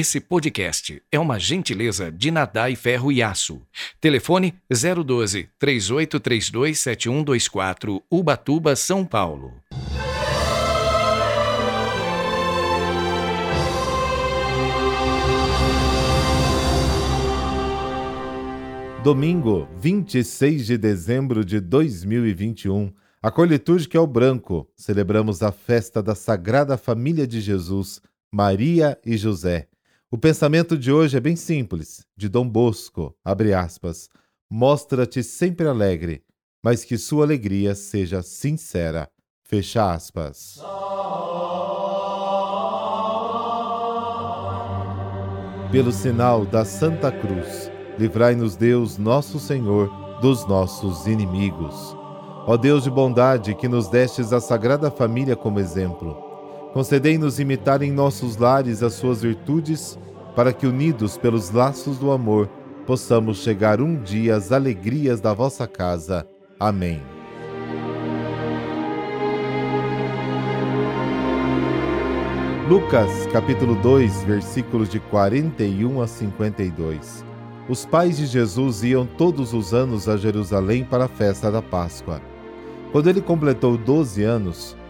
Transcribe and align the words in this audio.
Esse 0.00 0.18
podcast 0.18 1.02
é 1.12 1.18
uma 1.18 1.38
gentileza 1.38 2.10
de 2.10 2.30
Nadai 2.30 2.74
Ferro 2.74 3.12
e 3.12 3.22
Aço. 3.22 3.60
Telefone 4.00 4.54
012 4.70 5.50
3832 5.58 6.78
7124, 6.78 8.02
Ubatuba, 8.10 8.74
São 8.74 9.04
Paulo. 9.04 9.52
Domingo, 19.04 19.68
26 19.76 20.64
de 20.64 20.78
dezembro 20.78 21.44
de 21.44 21.60
2021, 21.60 22.90
a 23.22 23.30
cor 23.30 23.46
litúrgica 23.46 23.98
é 23.98 24.00
o 24.00 24.06
branco. 24.06 24.66
Celebramos 24.74 25.42
a 25.42 25.52
festa 25.52 26.02
da 26.02 26.14
Sagrada 26.14 26.78
Família 26.78 27.26
de 27.26 27.42
Jesus, 27.42 28.00
Maria 28.32 28.98
e 29.04 29.18
José. 29.18 29.69
O 30.12 30.18
pensamento 30.18 30.76
de 30.76 30.90
hoje 30.90 31.16
é 31.16 31.20
bem 31.20 31.36
simples, 31.36 32.04
de 32.16 32.28
Dom 32.28 32.44
Bosco, 32.44 33.14
abre 33.24 33.54
aspas, 33.54 34.08
mostra-te 34.50 35.22
sempre 35.22 35.68
alegre, 35.68 36.24
mas 36.64 36.82
que 36.82 36.98
sua 36.98 37.22
alegria 37.22 37.76
seja 37.76 38.20
sincera, 38.20 39.08
fecha 39.44 39.92
aspas. 39.92 40.60
Pelo 45.70 45.92
sinal 45.92 46.44
da 46.44 46.64
Santa 46.64 47.12
Cruz, 47.12 47.70
livrai-nos 47.96 48.56
Deus, 48.56 48.98
nosso 48.98 49.38
Senhor, 49.38 50.18
dos 50.20 50.44
nossos 50.44 51.06
inimigos. 51.06 51.96
Ó 52.48 52.56
Deus 52.56 52.82
de 52.82 52.90
bondade, 52.90 53.54
que 53.54 53.68
nos 53.68 53.86
destes 53.86 54.32
a 54.32 54.40
Sagrada 54.40 54.90
Família 54.90 55.36
como 55.36 55.60
exemplo, 55.60 56.29
concedei-nos 56.72 57.38
imitar 57.38 57.82
em 57.82 57.90
nossos 57.90 58.36
lares 58.36 58.82
as 58.82 58.94
suas 58.94 59.22
virtudes, 59.22 59.98
para 60.34 60.52
que, 60.52 60.66
unidos 60.66 61.18
pelos 61.18 61.50
laços 61.50 61.98
do 61.98 62.10
amor, 62.10 62.48
possamos 62.86 63.38
chegar 63.38 63.80
um 63.80 64.00
dia 64.00 64.36
às 64.36 64.52
alegrias 64.52 65.20
da 65.20 65.32
vossa 65.32 65.66
casa. 65.66 66.26
Amém. 66.58 67.00
Lucas, 72.68 73.26
capítulo 73.32 73.74
2, 73.74 74.22
versículos 74.22 74.88
de 74.88 75.00
41 75.00 76.00
a 76.00 76.06
52. 76.06 77.24
Os 77.68 77.84
pais 77.84 78.16
de 78.16 78.26
Jesus 78.26 78.84
iam 78.84 79.04
todos 79.04 79.52
os 79.52 79.74
anos 79.74 80.08
a 80.08 80.16
Jerusalém 80.16 80.84
para 80.84 81.06
a 81.06 81.08
festa 81.08 81.50
da 81.50 81.60
Páscoa. 81.60 82.20
Quando 82.92 83.08
ele 83.10 83.20
completou 83.20 83.76
12 83.76 84.22
anos, 84.22 84.76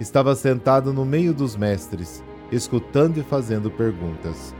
Estava 0.00 0.34
sentado 0.34 0.92
no 0.92 1.04
meio 1.04 1.32
dos 1.32 1.56
mestres, 1.56 2.22
escutando 2.50 3.18
e 3.18 3.22
fazendo 3.22 3.70
perguntas. 3.70 4.54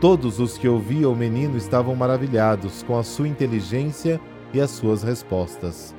Todos 0.00 0.40
os 0.40 0.58
que 0.58 0.68
ouviam 0.68 1.12
o 1.12 1.16
menino 1.16 1.56
estavam 1.56 1.94
maravilhados 1.94 2.82
com 2.82 2.98
a 2.98 3.04
sua 3.04 3.28
inteligência 3.28 4.20
e 4.52 4.60
as 4.60 4.70
suas 4.70 5.02
respostas. 5.02 5.94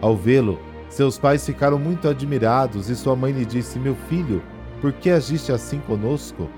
Ao 0.00 0.16
vê-lo, 0.16 0.60
seus 0.88 1.18
pais 1.18 1.44
ficaram 1.44 1.78
muito 1.78 2.08
admirados 2.08 2.88
e 2.88 2.94
sua 2.94 3.16
mãe 3.16 3.32
lhe 3.32 3.44
disse: 3.44 3.78
Meu 3.78 3.96
filho, 4.08 4.40
por 4.80 4.92
que 4.92 5.10
agiste 5.10 5.50
assim 5.50 5.80
conosco? 5.80 6.48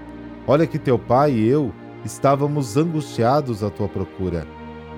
Olha 0.46 0.66
que 0.66 0.78
teu 0.78 0.98
pai 0.98 1.32
e 1.32 1.48
eu 1.48 1.72
estávamos 2.04 2.76
angustiados 2.76 3.62
à 3.64 3.70
tua 3.70 3.88
procura. 3.88 4.46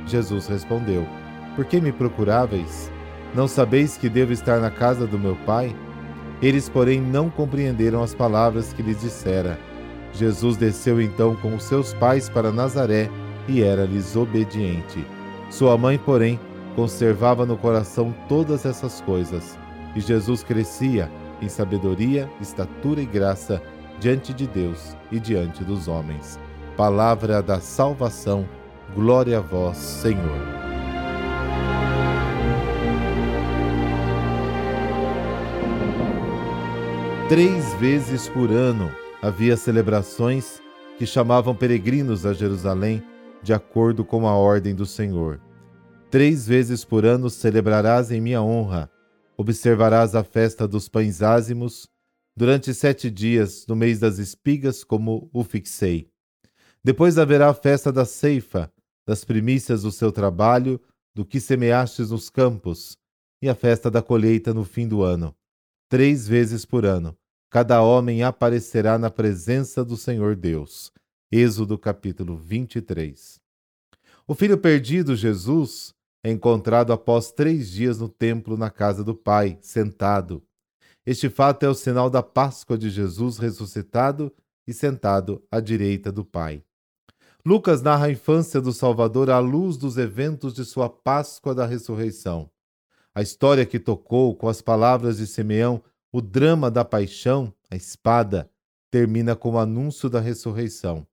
Jesus 0.06 0.48
respondeu: 0.48 1.06
Por 1.54 1.64
que 1.64 1.80
me 1.80 1.92
procuráveis? 1.92 2.90
Não 3.32 3.46
sabeis 3.46 3.96
que 3.96 4.08
devo 4.08 4.32
estar 4.32 4.58
na 4.58 4.70
casa 4.70 5.06
do 5.06 5.18
meu 5.18 5.36
pai? 5.46 5.74
Eles, 6.42 6.68
porém, 6.68 7.00
não 7.00 7.28
compreenderam 7.28 8.02
as 8.02 8.14
palavras 8.14 8.72
que 8.72 8.82
lhes 8.82 9.00
dissera. 9.00 9.58
Jesus 10.12 10.56
desceu 10.56 11.00
então 11.00 11.36
com 11.36 11.54
os 11.54 11.64
seus 11.64 11.92
pais 11.94 12.28
para 12.28 12.50
Nazaré 12.50 13.10
e 13.46 13.62
era-lhes 13.62 14.16
obediente. 14.16 15.04
Sua 15.50 15.76
mãe, 15.76 15.98
porém, 15.98 16.38
conservava 16.74 17.44
no 17.44 17.56
coração 17.56 18.14
todas 18.28 18.64
essas 18.64 19.00
coisas. 19.02 19.58
E 19.94 20.00
Jesus 20.00 20.42
crescia 20.42 21.10
em 21.42 21.48
sabedoria, 21.48 22.30
estatura 22.40 23.00
e 23.00 23.06
graça 23.06 23.62
diante 23.98 24.32
de 24.32 24.46
Deus 24.46 24.96
e 25.10 25.18
diante 25.18 25.62
dos 25.64 25.88
homens. 25.88 26.38
Palavra 26.76 27.42
da 27.42 27.60
salvação. 27.60 28.48
Glória 28.94 29.38
a 29.38 29.40
vós, 29.40 29.76
Senhor. 29.76 30.69
Três 37.30 37.72
vezes 37.74 38.28
por 38.28 38.50
ano 38.50 38.90
havia 39.22 39.56
celebrações 39.56 40.60
que 40.98 41.06
chamavam 41.06 41.54
peregrinos 41.54 42.26
a 42.26 42.32
Jerusalém 42.32 43.00
de 43.40 43.52
acordo 43.52 44.04
com 44.04 44.26
a 44.26 44.34
ordem 44.34 44.74
do 44.74 44.84
Senhor. 44.84 45.40
Três 46.10 46.44
vezes 46.44 46.84
por 46.84 47.06
ano 47.06 47.30
celebrarás 47.30 48.10
em 48.10 48.20
minha 48.20 48.42
honra, 48.42 48.90
observarás 49.36 50.16
a 50.16 50.24
festa 50.24 50.66
dos 50.66 50.88
pães 50.88 51.22
ázimos, 51.22 51.88
durante 52.36 52.74
sete 52.74 53.08
dias, 53.08 53.64
no 53.68 53.76
mês 53.76 54.00
das 54.00 54.18
espigas, 54.18 54.82
como 54.82 55.30
o 55.32 55.44
fixei. 55.44 56.10
Depois 56.82 57.16
haverá 57.16 57.48
a 57.48 57.54
festa 57.54 57.92
da 57.92 58.04
ceifa, 58.04 58.72
das 59.06 59.24
primícias 59.24 59.82
do 59.82 59.92
seu 59.92 60.10
trabalho, 60.10 60.80
do 61.14 61.24
que 61.24 61.38
semeastes 61.38 62.10
nos 62.10 62.28
campos, 62.28 62.98
e 63.40 63.48
a 63.48 63.54
festa 63.54 63.88
da 63.88 64.02
colheita 64.02 64.52
no 64.52 64.64
fim 64.64 64.88
do 64.88 65.04
ano. 65.04 65.32
Três 65.88 66.26
vezes 66.26 66.64
por 66.64 66.84
ano 66.84 67.16
cada 67.50 67.82
homem 67.82 68.22
aparecerá 68.22 68.96
na 68.96 69.10
presença 69.10 69.84
do 69.84 69.96
Senhor 69.96 70.36
Deus. 70.36 70.92
Êxodo 71.32 71.76
capítulo 71.76 72.36
23. 72.36 73.40
O 74.26 74.36
filho 74.36 74.56
perdido, 74.56 75.16
Jesus, 75.16 75.92
é 76.22 76.30
encontrado 76.30 76.92
após 76.92 77.32
três 77.32 77.68
dias 77.68 77.98
no 77.98 78.08
templo 78.08 78.56
na 78.56 78.70
casa 78.70 79.02
do 79.02 79.16
Pai, 79.16 79.58
sentado. 79.60 80.40
Este 81.04 81.28
fato 81.28 81.64
é 81.64 81.68
o 81.68 81.74
sinal 81.74 82.08
da 82.08 82.22
Páscoa 82.22 82.78
de 82.78 82.88
Jesus 82.88 83.36
ressuscitado 83.36 84.32
e 84.64 84.72
sentado 84.72 85.42
à 85.50 85.58
direita 85.58 86.12
do 86.12 86.24
Pai. 86.24 86.62
Lucas 87.44 87.82
narra 87.82 88.06
a 88.06 88.12
infância 88.12 88.60
do 88.60 88.72
Salvador 88.72 89.28
à 89.28 89.40
luz 89.40 89.76
dos 89.76 89.96
eventos 89.96 90.54
de 90.54 90.64
sua 90.64 90.88
Páscoa 90.88 91.52
da 91.52 91.66
ressurreição. 91.66 92.48
A 93.12 93.22
história 93.22 93.66
que 93.66 93.80
tocou 93.80 94.36
com 94.36 94.48
as 94.48 94.62
palavras 94.62 95.16
de 95.16 95.26
Simeão 95.26 95.82
o 96.12 96.20
drama 96.20 96.70
da 96.70 96.84
paixão, 96.84 97.52
a 97.70 97.76
espada, 97.76 98.50
termina 98.90 99.36
com 99.36 99.52
o 99.52 99.58
anúncio 99.58 100.10
da 100.10 100.20
ressurreição. 100.20 101.06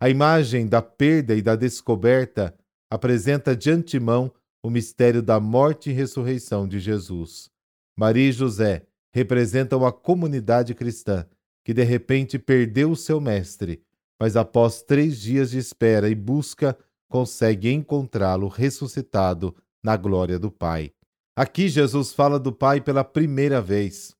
A 0.00 0.08
imagem 0.08 0.66
da 0.66 0.80
perda 0.80 1.34
e 1.34 1.42
da 1.42 1.56
descoberta 1.56 2.54
apresenta 2.90 3.56
de 3.56 3.70
antemão 3.70 4.32
o 4.62 4.70
mistério 4.70 5.22
da 5.22 5.40
morte 5.40 5.90
e 5.90 5.92
ressurreição 5.92 6.68
de 6.68 6.78
Jesus. 6.78 7.50
Maria 7.96 8.28
e 8.28 8.32
José 8.32 8.86
representam 9.12 9.84
a 9.84 9.92
comunidade 9.92 10.74
cristã 10.74 11.26
que 11.64 11.74
de 11.74 11.82
repente 11.82 12.38
perdeu 12.38 12.92
o 12.92 12.96
seu 12.96 13.20
mestre, 13.20 13.82
mas 14.20 14.36
após 14.36 14.82
três 14.82 15.20
dias 15.20 15.50
de 15.50 15.58
espera 15.58 16.08
e 16.08 16.14
busca, 16.14 16.78
consegue 17.08 17.70
encontrá-lo 17.70 18.48
ressuscitado 18.48 19.54
na 19.82 19.96
glória 19.96 20.38
do 20.38 20.50
Pai. 20.50 20.92
Aqui 21.36 21.68
Jesus 21.68 22.12
fala 22.12 22.38
do 22.38 22.52
Pai 22.52 22.80
pela 22.80 23.04
primeira 23.04 23.60
vez. 23.60 24.17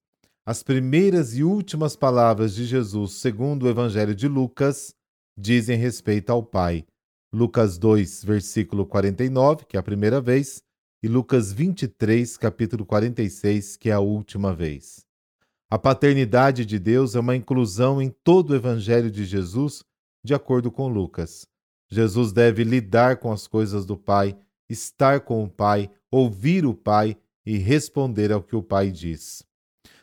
As 0.48 0.62
primeiras 0.62 1.36
e 1.36 1.44
últimas 1.44 1.94
palavras 1.94 2.54
de 2.54 2.64
Jesus, 2.64 3.12
segundo 3.12 3.64
o 3.64 3.68
Evangelho 3.68 4.14
de 4.14 4.26
Lucas, 4.26 4.94
dizem 5.38 5.76
respeito 5.76 6.30
ao 6.30 6.42
Pai. 6.42 6.86
Lucas 7.30 7.76
2, 7.76 8.24
versículo 8.24 8.86
49, 8.86 9.66
que 9.66 9.76
é 9.76 9.80
a 9.80 9.82
primeira 9.82 10.22
vez, 10.22 10.62
e 11.02 11.06
Lucas 11.06 11.52
23, 11.52 12.38
capítulo 12.38 12.86
46, 12.86 13.76
que 13.76 13.90
é 13.90 13.92
a 13.92 14.00
última 14.00 14.54
vez. 14.54 15.04
A 15.70 15.78
paternidade 15.78 16.64
de 16.64 16.78
Deus 16.78 17.14
é 17.14 17.20
uma 17.20 17.36
inclusão 17.36 18.00
em 18.00 18.08
todo 18.08 18.52
o 18.52 18.56
Evangelho 18.56 19.10
de 19.10 19.26
Jesus, 19.26 19.84
de 20.24 20.32
acordo 20.32 20.72
com 20.72 20.88
Lucas. 20.88 21.46
Jesus 21.90 22.32
deve 22.32 22.64
lidar 22.64 23.18
com 23.18 23.30
as 23.30 23.46
coisas 23.46 23.84
do 23.84 23.98
Pai, 23.98 24.34
estar 24.66 25.20
com 25.20 25.44
o 25.44 25.50
Pai, 25.50 25.90
ouvir 26.10 26.64
o 26.64 26.72
Pai 26.72 27.18
e 27.44 27.58
responder 27.58 28.32
ao 28.32 28.42
que 28.42 28.56
o 28.56 28.62
Pai 28.62 28.90
diz. 28.90 29.46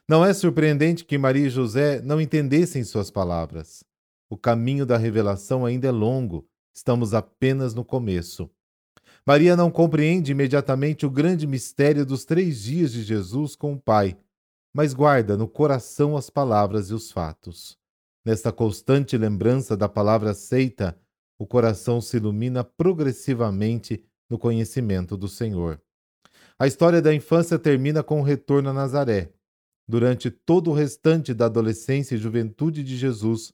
Não 0.08 0.24
é 0.24 0.34
surpreendente 0.34 1.04
que 1.04 1.18
Maria 1.18 1.48
e 1.48 1.50
José 1.50 2.02
não 2.02 2.22
entendessem 2.22 2.84
suas 2.84 3.10
palavras. 3.10 3.84
O 4.30 4.38
caminho 4.38 4.86
da 4.86 4.98
revelação 4.98 5.66
ainda 5.66 5.88
é 5.88 5.92
longo, 5.92 6.48
Estamos 6.76 7.14
apenas 7.14 7.74
no 7.74 7.86
começo. 7.86 8.50
Maria 9.26 9.56
não 9.56 9.72
compreende 9.72 10.34
imediatamente 10.34 11.06
o 11.06 11.10
grande 11.10 11.48
mistério 11.48 12.06
dos 12.06 12.26
três 12.26 12.62
dias 12.62 12.92
de 12.92 13.02
Jesus 13.02 13.56
com 13.56 13.74
o 13.74 13.80
Pai, 13.80 14.18
mas 14.74 14.94
guarda 14.94 15.38
no 15.38 15.48
coração 15.48 16.18
as 16.18 16.30
palavras 16.30 16.90
e 16.90 16.94
os 16.94 17.14
fatos. 17.14 17.78
Nesta 18.26 18.52
constante 18.52 19.18
lembrança 19.18 19.78
da 19.78 19.88
palavra 19.88 20.32
aceita, 20.32 21.00
o 21.40 21.48
coração 21.48 22.02
se 22.02 22.18
ilumina 22.18 22.62
progressivamente 22.62 24.04
no 24.30 24.38
conhecimento 24.38 25.16
do 25.16 25.30
Senhor. 25.30 25.82
A 26.60 26.68
história 26.68 27.02
da 27.02 27.14
infância 27.14 27.58
termina 27.58 28.04
com 28.04 28.20
o 28.20 28.24
retorno 28.24 28.70
a 28.70 28.74
Nazaré. 28.74 29.32
Durante 29.88 30.32
todo 30.32 30.72
o 30.72 30.74
restante 30.74 31.34
da 31.34 31.46
adolescência 31.46 32.16
e 32.16 32.18
juventude 32.18 32.84
de 32.84 32.98
Jesus, 32.98 33.54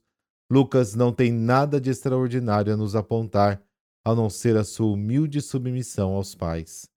Lucas 0.50 0.94
não 0.94 1.12
tem 1.12 1.30
nada 1.30 1.80
de 1.80 1.90
extraordinário 1.90 2.72
a 2.72 2.76
nos 2.76 2.96
apontar, 2.96 3.62
a 4.04 4.14
não 4.14 4.30
ser 4.30 4.56
a 4.56 4.64
sua 4.64 4.92
humilde 4.92 5.40
submissão 5.40 6.12
aos 6.12 6.34
pais. 6.34 6.88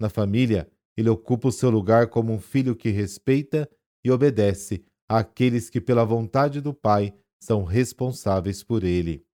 Na 0.00 0.08
família, 0.08 0.68
ele 0.96 1.08
ocupa 1.08 1.48
o 1.48 1.52
seu 1.52 1.70
lugar 1.70 2.08
como 2.08 2.32
um 2.32 2.40
filho 2.40 2.74
que 2.74 2.90
respeita 2.90 3.68
e 4.04 4.10
obedece 4.10 4.84
àqueles 5.08 5.70
que, 5.70 5.80
pela 5.80 6.04
vontade 6.04 6.60
do 6.60 6.74
Pai, 6.74 7.14
são 7.40 7.64
responsáveis 7.64 8.62
por 8.62 8.82
ele. 8.82 9.24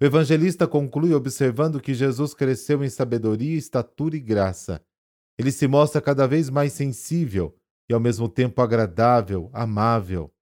O 0.00 0.04
evangelista 0.04 0.66
conclui 0.68 1.12
observando 1.12 1.80
que 1.80 1.92
Jesus 1.92 2.32
cresceu 2.32 2.84
em 2.84 2.88
sabedoria, 2.88 3.56
estatura 3.56 4.16
e 4.16 4.20
graça. 4.20 4.80
Ele 5.36 5.50
se 5.50 5.66
mostra 5.66 6.00
cada 6.00 6.26
vez 6.26 6.48
mais 6.48 6.72
sensível 6.72 7.57
e, 7.88 7.94
ao 7.94 8.00
mesmo 8.00 8.28
tempo, 8.28 8.60
agradável, 8.60 9.50
amável. 9.52 10.32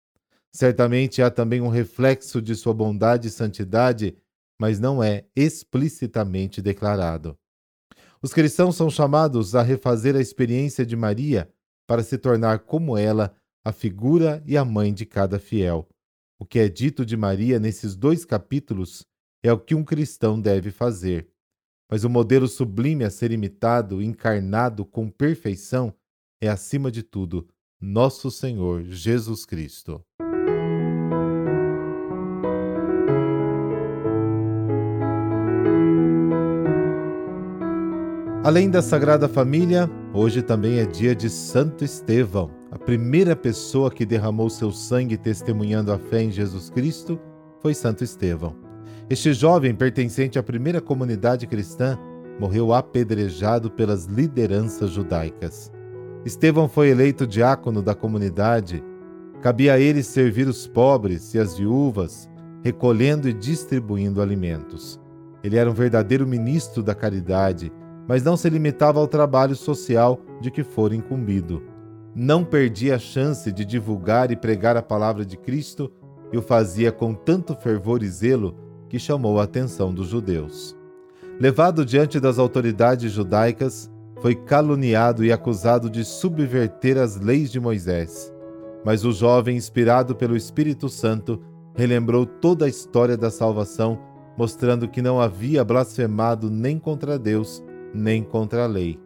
Certamente 0.52 1.20
há 1.22 1.30
também 1.30 1.60
um 1.60 1.68
reflexo 1.68 2.40
de 2.40 2.54
sua 2.54 2.72
bondade 2.72 3.28
e 3.28 3.30
santidade, 3.30 4.16
mas 4.58 4.80
não 4.80 5.02
é 5.02 5.26
explicitamente 5.36 6.62
declarado. 6.62 7.38
Os 8.22 8.32
cristãos 8.32 8.74
são 8.74 8.88
chamados 8.88 9.54
a 9.54 9.62
refazer 9.62 10.16
a 10.16 10.20
experiência 10.20 10.84
de 10.84 10.96
Maria 10.96 11.48
para 11.86 12.02
se 12.02 12.18
tornar 12.18 12.60
como 12.60 12.96
ela, 12.96 13.36
a 13.64 13.72
figura 13.72 14.42
e 14.46 14.56
a 14.56 14.64
mãe 14.64 14.92
de 14.92 15.04
cada 15.04 15.38
fiel. 15.38 15.88
O 16.38 16.44
que 16.44 16.58
é 16.58 16.68
dito 16.68 17.04
de 17.04 17.16
Maria 17.16 17.58
nesses 17.58 17.94
dois 17.94 18.24
capítulos 18.24 19.04
é 19.42 19.52
o 19.52 19.58
que 19.58 19.74
um 19.74 19.84
cristão 19.84 20.40
deve 20.40 20.70
fazer. 20.70 21.28
Mas 21.90 22.02
o 22.02 22.10
modelo 22.10 22.48
sublime 22.48 23.04
a 23.04 23.10
ser 23.10 23.30
imitado, 23.30 24.02
encarnado 24.02 24.84
com 24.84 25.08
perfeição, 25.08 25.94
é, 26.40 26.48
acima 26.48 26.90
de 26.90 27.02
tudo, 27.02 27.46
nosso 27.80 28.30
Senhor 28.30 28.82
Jesus 28.84 29.44
Cristo. 29.44 30.02
Além 38.44 38.70
da 38.70 38.80
Sagrada 38.80 39.28
Família, 39.28 39.90
hoje 40.14 40.40
também 40.40 40.78
é 40.78 40.86
dia 40.86 41.16
de 41.16 41.28
Santo 41.28 41.84
Estevão, 41.84 42.48
a 42.70 42.78
primeira 42.78 43.34
pessoa 43.34 43.90
que 43.90 44.06
derramou 44.06 44.48
seu 44.48 44.70
sangue 44.70 45.16
testemunhando 45.16 45.92
a 45.92 45.98
fé 45.98 46.22
em 46.22 46.30
Jesus 46.30 46.70
Cristo 46.70 47.18
foi 47.60 47.74
Santo 47.74 48.04
Estevão. 48.04 48.54
Este 49.10 49.32
jovem, 49.32 49.74
pertencente 49.74 50.38
à 50.38 50.42
primeira 50.42 50.80
comunidade 50.80 51.46
cristã, 51.46 51.98
morreu 52.38 52.72
apedrejado 52.72 53.70
pelas 53.70 54.04
lideranças 54.04 54.90
judaicas. 54.90 55.72
Estevão 56.26 56.68
foi 56.68 56.90
eleito 56.90 57.26
diácono 57.26 57.80
da 57.80 57.94
comunidade. 57.94 58.84
Cabia 59.40 59.72
a 59.72 59.80
ele 59.80 60.02
servir 60.02 60.46
os 60.46 60.66
pobres 60.66 61.32
e 61.32 61.38
as 61.38 61.56
viúvas, 61.56 62.28
recolhendo 62.62 63.26
e 63.28 63.32
distribuindo 63.32 64.20
alimentos. 64.20 65.00
Ele 65.42 65.56
era 65.56 65.70
um 65.70 65.74
verdadeiro 65.74 66.26
ministro 66.26 66.82
da 66.82 66.94
caridade 66.94 67.72
mas 68.08 68.22
não 68.22 68.36
se 68.36 68.48
limitava 68.48 69.00
ao 69.00 69.08
trabalho 69.08 69.56
social 69.56 70.20
de 70.40 70.50
que 70.50 70.62
fora 70.62 70.94
incumbido. 70.94 71.62
Não 72.14 72.44
perdia 72.44 72.96
a 72.96 72.98
chance 72.98 73.50
de 73.52 73.64
divulgar 73.64 74.30
e 74.30 74.36
pregar 74.36 74.76
a 74.76 74.82
palavra 74.82 75.24
de 75.24 75.36
Cristo 75.36 75.90
e 76.32 76.38
o 76.38 76.42
fazia 76.42 76.90
com 76.90 77.12
tanto 77.12 77.54
fervor 77.54 78.02
e 78.02 78.08
zelo 78.08 78.56
que 78.88 78.98
chamou 78.98 79.40
a 79.40 79.44
atenção 79.44 79.92
dos 79.92 80.08
judeus. 80.08 80.76
Levado 81.38 81.84
diante 81.84 82.18
das 82.18 82.38
autoridades 82.38 83.12
judaicas, 83.12 83.90
foi 84.20 84.34
caluniado 84.34 85.24
e 85.24 85.32
acusado 85.32 85.90
de 85.90 86.04
subverter 86.04 86.98
as 86.98 87.16
leis 87.16 87.50
de 87.50 87.60
Moisés. 87.60 88.32
Mas 88.84 89.04
o 89.04 89.12
jovem, 89.12 89.56
inspirado 89.56 90.14
pelo 90.14 90.36
Espírito 90.36 90.88
Santo, 90.88 91.40
relembrou 91.74 92.24
toda 92.24 92.64
a 92.64 92.68
história 92.68 93.16
da 93.16 93.30
salvação, 93.30 93.98
mostrando 94.36 94.88
que 94.88 95.02
não 95.02 95.20
havia 95.20 95.64
blasfemado 95.64 96.50
nem 96.50 96.78
contra 96.78 97.18
Deus, 97.18 97.62
nem 97.92 98.22
contra 98.22 98.64
a 98.64 98.66
lei. 98.66 98.98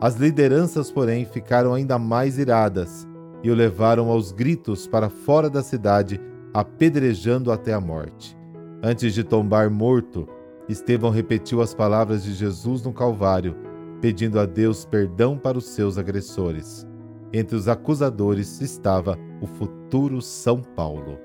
As 0.00 0.16
lideranças, 0.16 0.90
porém, 0.90 1.24
ficaram 1.24 1.72
ainda 1.72 1.98
mais 1.98 2.38
iradas 2.38 3.08
e 3.42 3.50
o 3.50 3.54
levaram 3.54 4.10
aos 4.10 4.32
gritos 4.32 4.86
para 4.86 5.08
fora 5.08 5.48
da 5.48 5.62
cidade, 5.62 6.20
apedrejando 6.52 7.50
até 7.50 7.72
a 7.72 7.80
morte. 7.80 8.36
Antes 8.82 9.14
de 9.14 9.24
tombar 9.24 9.70
morto, 9.70 10.28
Estevão 10.68 11.10
repetiu 11.10 11.60
as 11.60 11.72
palavras 11.72 12.24
de 12.24 12.34
Jesus 12.34 12.82
no 12.82 12.92
Calvário, 12.92 13.56
pedindo 14.00 14.38
a 14.38 14.46
Deus 14.46 14.84
perdão 14.84 15.38
para 15.38 15.58
os 15.58 15.66
seus 15.66 15.98
agressores. 15.98 16.86
Entre 17.32 17.56
os 17.56 17.68
acusadores 17.68 18.60
estava 18.60 19.18
o 19.40 19.46
futuro 19.46 20.22
São 20.22 20.62
Paulo. 20.62 21.18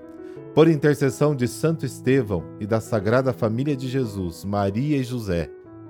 Por 0.54 0.68
intercessão 0.68 1.34
de 1.34 1.48
Santo 1.48 1.86
Estevão 1.86 2.44
e 2.60 2.66
da 2.66 2.82
Sagrada 2.82 3.32
Família 3.32 3.76
de 3.76 3.88
Jesus, 3.88 4.44
Maria 4.44 4.98
e 4.98 5.04
José, 5.04 5.50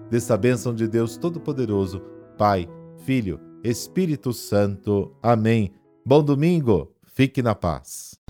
dessa 0.10 0.38
bênção 0.38 0.76
de 0.76 0.88
Deus 0.88 1.18
Todo-Poderoso, 1.18 2.02
Pai, 2.38 2.70
Filho, 3.06 3.40
Espírito 3.64 4.34
Santo. 4.34 5.16
Amém. 5.22 5.74
Bom 6.06 6.24
domingo, 6.24 6.92
fique 7.06 7.42
na 7.42 7.56
paz. 7.56 8.21